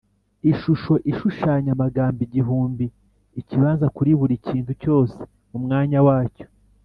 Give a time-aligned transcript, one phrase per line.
[0.51, 2.85] ishusho ishushanya amagambo igihumbi
[3.39, 5.19] ikibanza kuri buri kintu cyose
[5.51, 6.47] mumwanya wacyo